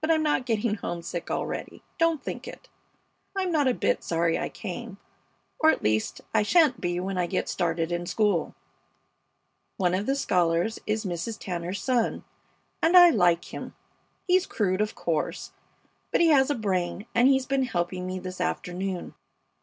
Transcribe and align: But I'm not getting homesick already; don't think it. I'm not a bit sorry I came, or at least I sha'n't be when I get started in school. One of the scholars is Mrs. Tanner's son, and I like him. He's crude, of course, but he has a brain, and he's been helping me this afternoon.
But 0.00 0.10
I'm 0.10 0.22
not 0.22 0.46
getting 0.46 0.76
homesick 0.76 1.30
already; 1.30 1.82
don't 1.98 2.22
think 2.24 2.48
it. 2.48 2.70
I'm 3.36 3.52
not 3.52 3.68
a 3.68 3.74
bit 3.74 4.02
sorry 4.02 4.38
I 4.38 4.48
came, 4.48 4.96
or 5.58 5.68
at 5.68 5.82
least 5.82 6.22
I 6.32 6.42
sha'n't 6.42 6.80
be 6.80 6.98
when 6.98 7.18
I 7.18 7.26
get 7.26 7.50
started 7.50 7.92
in 7.92 8.06
school. 8.06 8.54
One 9.76 9.92
of 9.92 10.06
the 10.06 10.16
scholars 10.16 10.78
is 10.86 11.04
Mrs. 11.04 11.38
Tanner's 11.38 11.82
son, 11.82 12.24
and 12.82 12.96
I 12.96 13.10
like 13.10 13.52
him. 13.52 13.74
He's 14.26 14.46
crude, 14.46 14.80
of 14.80 14.94
course, 14.94 15.52
but 16.10 16.22
he 16.22 16.28
has 16.28 16.48
a 16.48 16.54
brain, 16.54 17.04
and 17.14 17.28
he's 17.28 17.44
been 17.44 17.64
helping 17.64 18.06
me 18.06 18.18
this 18.18 18.40
afternoon. 18.40 19.12